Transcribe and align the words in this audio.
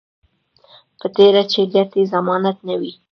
په 0.99 1.07
تېره 1.15 1.43
چې 1.51 1.61
ګټې 1.73 2.01
ضمانت 2.13 2.57
نه 2.67 2.75
وي 2.79 2.91